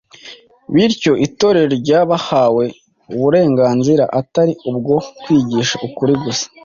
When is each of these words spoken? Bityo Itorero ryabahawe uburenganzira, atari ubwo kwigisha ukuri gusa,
Bityo 0.73 1.11
Itorero 1.25 1.71
ryabahawe 1.83 2.65
uburenganzira, 3.13 4.03
atari 4.19 4.53
ubwo 4.69 4.95
kwigisha 5.21 5.75
ukuri 5.87 6.13
gusa, 6.23 6.45